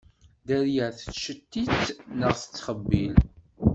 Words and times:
Dderrya 0.45 0.87
tettcettit, 0.97 1.77
neɣ 2.19 2.31
tettxewwil. 2.35 3.15